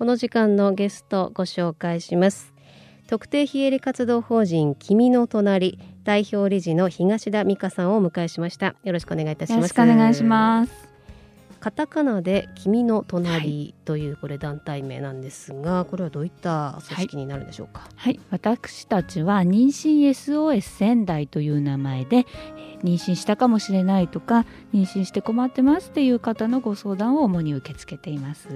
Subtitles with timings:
[0.00, 2.54] この時間のゲストご紹介します。
[3.06, 8.76] 特定非営利活動法人君の隣代表理事の東田美香さんをお迎えしました。
[8.82, 9.58] よろしくお願いいたします。
[9.58, 10.88] よろしくお願いします。
[11.60, 28.48] カタカナで君の隣というこれ団体名なんですが、はい、これはどういった組織になるんでしょうか、はい、はい、私たちは妊娠 SOS 仙台という名前で、えー、妊娠したかもしれないとか妊娠して困ってますっていう方のご相談を主に受け付けています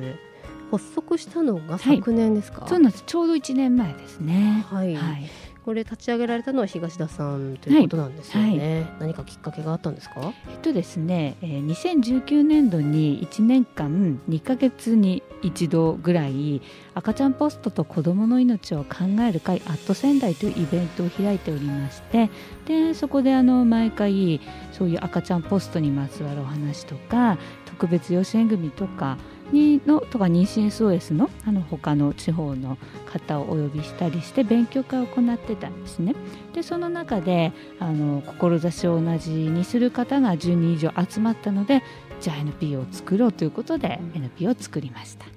[0.70, 3.04] 発足したのが昨年ですか、はい、そうなんです。
[3.06, 4.64] ちょうど1年前ですね。
[4.68, 5.30] はい、はい。
[5.64, 8.58] これ立ち上げられたのは東田さんということなんですよね、はい。
[8.58, 10.34] はい、何かきっかけがあったんですか？
[10.50, 16.60] えっとですね、えー、2019年度に1年間2か月に一度ぐらい
[16.92, 22.28] 赤ちゃんポストと子どもの命を考える会アット仙台というイベントを開いておりまして
[22.66, 29.16] でそこであの毎回そういう赤ちゃんポストにまつわるお話とか特別養子縁組とか
[29.54, 36.14] にのとか妊娠 SOS のあの他の地方の方をお呼びしたりして勉強会を行ってたんですね。
[36.52, 41.82] でその中であの志を同じにする方が10人以上集まったので
[42.20, 45.33] じゃあ NPO を作ろうということで NPO を作りました。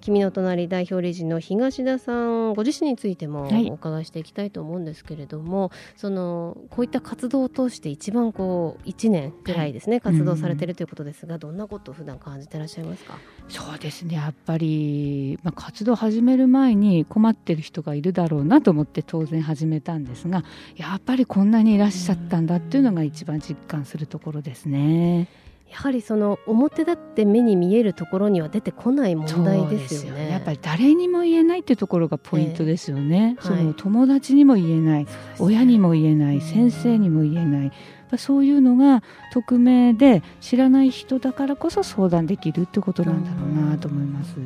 [0.00, 13.18] 君の隣代表理事の東田さんご自身についてもお伺いしていきたいと思うんですけれども、はい、そのこういった活動を通して一番こう1年ぐらいですね、はい、活動されているということですが、うん、どんなことを普段感じていらっしゃいますか？
[13.48, 14.16] そうですね。
[14.16, 20.44] やっぱり、まあ、活動始める前に困ってる人がいるだろうなと思って当然始めたんですが
[20.76, 25.28] やっぱりこんなにいらっしゃったんだっていうのが一番実感するところですね。
[25.70, 30.24] やはりその表立って目に見えるところには出てこない問題ですよね。
[30.24, 33.36] よやっぱり誰にも言えないっていうところがポイントですよね。
[33.38, 37.72] えー、その友達にも言えない、はい、親にも言えない、先生にも言えない。
[38.16, 39.02] そういうのが
[39.34, 44.36] 匿名で知らない人だからこそ相談できるってことなんだろうなと思います。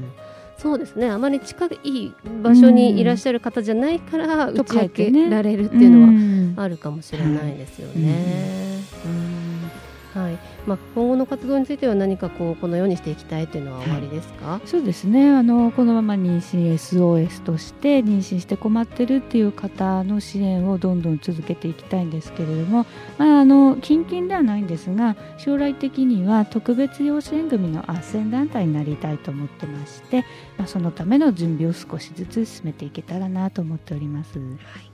[0.59, 8.72] そうですねあまり近い場所にいらっしゃる方じゃないから打ち明けられるっていうのはあるかもしれないですよね。
[10.67, 15.31] はいまあ、今後の活動については何かこうこのようにしていきたいというのは終わりですか、はい、そうですね。
[15.31, 22.87] あのこのまま妊娠 SOS として妊娠して困ってるっていう方の支援をどんどん続けていきたいんですけれども、
[23.19, 30.25] まあ、あの近々ではないんですが将来的には特別養子縁組の斡旋団体になりたいと思ってまして、
[30.59, 34.39] まあ、そのための準備を少しずつ進めていけたらなと思っております。
[34.39, 34.45] は
[34.81, 34.92] い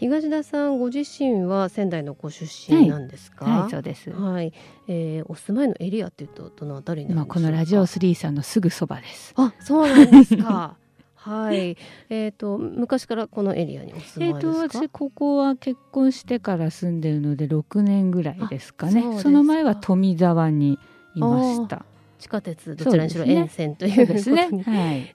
[0.00, 3.44] 東田さんご自身は仙台のご出身なんですか？
[3.44, 4.10] はい、はい、そうです。
[4.10, 4.52] はい、
[4.88, 9.34] えー、お住まいのエリアっていうとどのあたりにこのラジオスリーさんのすぐそばです。
[9.36, 10.76] あ、そうなんですか。
[11.16, 11.76] はい、
[12.08, 14.64] えっ、ー、と昔からこのエリアにお住まいですか？
[14.64, 19.18] えっ、ー、と私ここは結婚してから住んでるので6年ぐらいですかね。
[19.18, 20.78] その前は富沢に
[21.14, 21.84] いました。
[22.20, 24.64] 地下鉄どちらにしろ沿線ということに、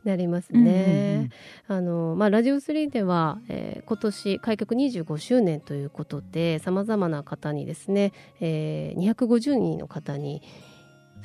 [0.03, 1.29] なりますね。
[1.67, 8.11] あのまあラジオ3では、えー、今年開局25周年ということでさまざまな方にですね、
[8.41, 10.41] えー、250人の方に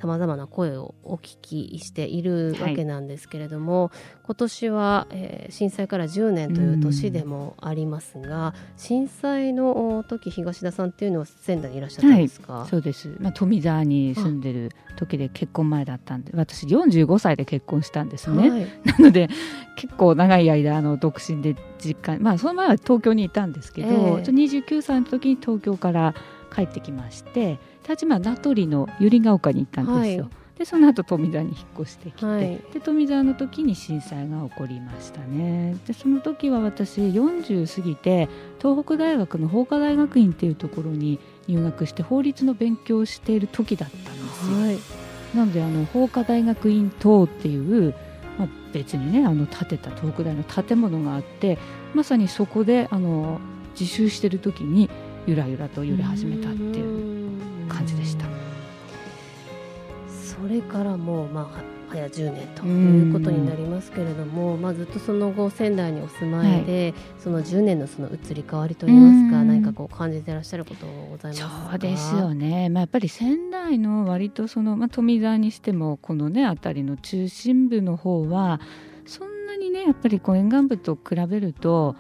[0.01, 19.29] さまざまな声をお聞きしているわけなんですけれども、はい、今年は、えー、震災から10年という年でもありますが、震災の時東田さんっていうのは仙台にいらっしゃったんですか、はい、そうです、まあ、富沢に住んでる時で結婚前だったんで私45歳で結婚したんですね、はい、なので
[19.77, 26.15] 結構長い間あの独身で実家まあその前は東京にいたんですけど、えー、29歳の時に東京から
[26.55, 27.59] 帰ってきまして
[27.91, 30.25] 立場名取の百合ヶ丘に行ったんですよ。
[30.25, 35.77] はい、でその後富沢に引っ越してきて、はい、で富沢の時に震災が起こりましたね。
[35.87, 38.29] でその時は私40過ぎて
[38.61, 44.59] 東北大学の法科大学院っていうところに入学して法律の勉強をしている時だったんですよ。
[44.59, 44.79] はい、
[45.35, 47.95] なのであの法科大学院等っていう
[48.39, 51.59] まあ、別にねあの建てた東北大の建物があって
[51.93, 53.39] まさにそこであの
[53.79, 54.89] 自習してる時に
[55.27, 58.27] ゆらゆらと揺れ始めたっていう感じでした。
[60.09, 78.61] それからもう、まあ、早10年ということになりますけれども、まあ、ずっとその後仙台にお住まいで、はい、その10年のその移り変わりといいますか何かこう感じていらっしゃることございますそうですよね、まあ、やっぱり仙台の割とその、まあ、富沢にしてもこのね辺りの中心部の方は
[79.05, 81.97] そんなにねやっぱりこう沿岸部と比べると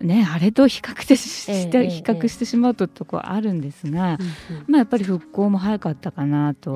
[0.00, 4.18] ね、あれと比較して比較してしまうととこあるんですが、
[4.66, 6.72] まあ、やっぱり復興も早かったかなと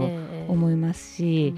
[0.48, 1.54] 思いますし。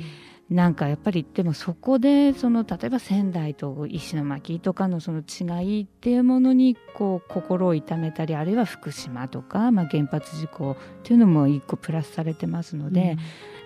[0.51, 13.17] なんかやっぱりでもそこでその例えば仙台と石巻とかのその違いっていうものにこう心を痛めたりあるいは福島とか、まあ、原発事故っていうのも一個プラスされてますので、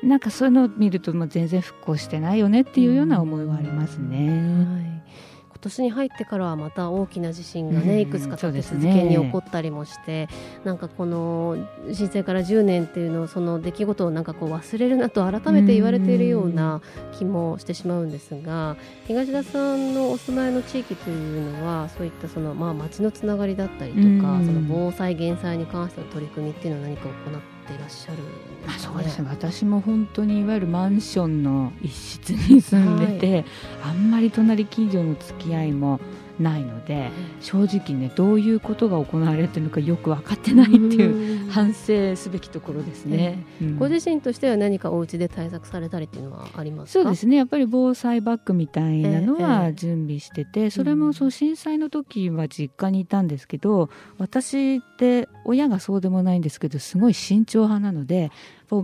[0.02, 4.30] うん、なんかそういうのを見るともう全然復興してないよねっていうような思いはありますね。
[4.64, 5.29] はい
[5.60, 10.28] 年に入ってからはまた大きな地震がね、いくつか立て続けに起こったりもして、ね、
[10.64, 11.56] なんかこの
[11.92, 16.80] 震災から10年っていうのをその出来事をなんかこう忘れるなと改めて言われているような
[17.18, 18.76] 気もしてしまうんですが
[19.06, 28.18] 東田さんのお住まいの地域というのはそういったそのまあ町のつながりだったりとかその防災減災に関しての取り組みっていうのは何か行っていらっしゃる
[28.66, 29.28] まあ、そうですね。
[29.30, 33.44] 私も本当にいわゆるマンションの一室に住んでて、はい、
[33.84, 35.98] あんまり隣近所の付き合いも
[36.40, 37.10] ないので、
[37.40, 47.36] 正直ねどういうことが行われてるのかよく分かってないっていう反省すべきところですね、うん、ご自身としては何かお家で対策されたりっていうのはありますそうですね。
[47.36, 58.30] やっぱり防災バッグみたいなのは準備してて、それもそう震災の時は実家にいたんですけど私って親がそうでもないんですけどすごい慎重派なので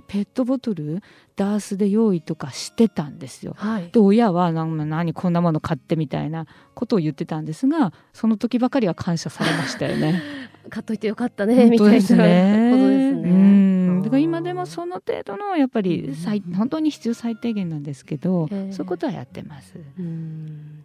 [0.08, 1.00] ペットボトル
[1.36, 3.54] ダースで用意とかしてたんですよ。
[3.56, 10.22] はい、で親は何何こんなもの買ってみたいなことを言ってたんですがその時ばかりは感謝されましたよね。
[10.68, 12.70] 買っといてよかったねみたいなことですね。
[12.72, 12.76] う
[13.32, 19.74] んだから今でもその程度のやっぱり最本当に必要最低限なんですけど、そういうことはやってます。
[19.98, 20.84] うん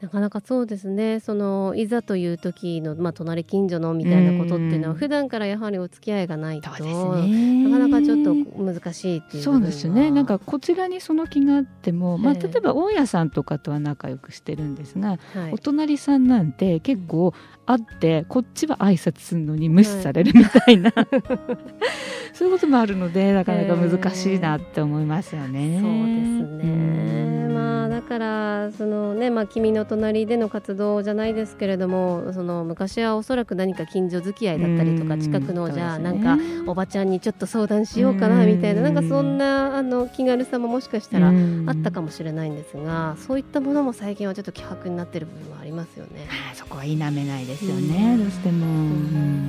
[0.00, 1.18] なかなかそうですね。
[1.18, 10.12] そのいざという時の、まあ、隣近所のみたいなことっていうのは普段からやはりお付き合いがないと、ね、なかなかちょっと難しいっていうそうですね。
[10.12, 17.34] なんかこちらにその気があっても、まあ、例えば大家さんとかとは仲良くしてるんですが、はい、お隣さんなんて結構
[17.66, 21.06] 会ってこっちは挨拶するのに無視されるみたいな、はい、
[22.32, 25.80] そういうこともあるのでなかなか難しいなって思いますよね。
[25.82, 27.47] そうですね、まあ、
[27.98, 36.38] だからそのね、まあ、君の隣での活動じゃないですけれどもその昔はおそらく何か近所付き合いだったりとか近くのじゃあなんか
[36.70, 41.32] おばちゃんにちょっと相談しようかなみたいななんかそんなあの気軽さももしかしたらあ
[41.72, 46.28] ったかもしれないんですがそういったものも最近はちょっと希薄になってる部分はありますよね。
[46.54, 48.66] そこは否めないですよね、どうしても。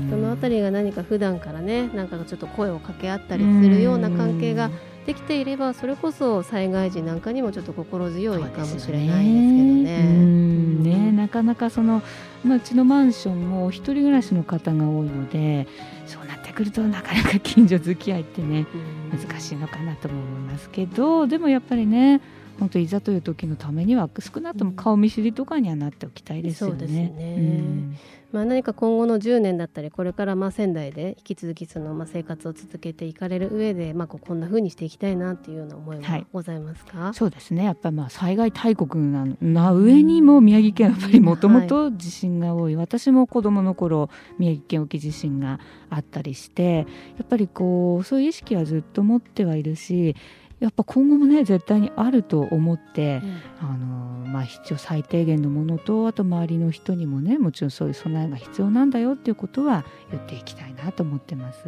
[0.09, 4.71] そのあたりが何か普段からねなんかちょっと声を掛け合ったりするような関係が
[5.05, 10.39] できていればそれこそ災害時なんかにもちょっと心強いかもしれないですけどね。
[10.79, 12.01] ねなかなかその、
[12.43, 15.67] まあ、うちのマンションも一人暮らしの方が多いので
[16.05, 18.65] そうなってくるとなかなか近所付き合いってね
[19.11, 22.21] 難しいのかなと思いますけどでもやっぱりね
[22.59, 26.73] 本当いざという時のためには少なくとも顔見知りとかにはなっておきたいですよね。
[26.73, 27.97] そうですね、うん。
[28.31, 36.01] まあ、何か今後の10年だったりこれからまあ仙台で引き続きそのまあ生活を続けていかれる上でまあここんなふうにしていきたいなっていうような思い。
[36.01, 37.63] はございますか、はい、そうですね。
[37.63, 46.85] やっぱりまあ災害大国なな上にも宮城県はやっぱりもともと地震が多い、はい、私も子どもの頃宮城県沖地震があったりして
[47.17, 50.15] やっぱりこうそういう意識はずっと持ってはいるし
[50.59, 53.21] やっぱ今後もね絶対にあると思って、
[53.61, 61.65] うん、あのまあ、必要最低限のものとあと周りの人にもねもちろんそういう備えが必要なんだよっていうことは言っていきたいなと思ってます。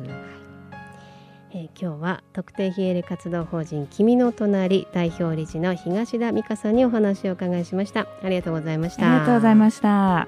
[1.54, 8.08] えー、今日は特定非営利活動法人君の隣代表理事の東田美香さんにお話を伺いしました。
[8.24, 9.12] ありがとうございました。
[9.12, 10.28] ありがとうございました